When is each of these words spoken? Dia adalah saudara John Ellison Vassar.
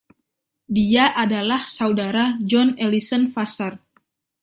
Dia 0.77 1.05
adalah 1.23 1.61
saudara 1.77 2.25
John 2.49 2.69
Ellison 2.85 3.23
Vassar. 3.35 3.73